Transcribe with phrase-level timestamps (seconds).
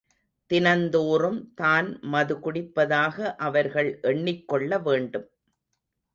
[0.51, 5.29] தினந்தோறும் தான் மது குடிப்பதாக அவர்கள் எண்ணிக் கொள்ளவேண்டும்.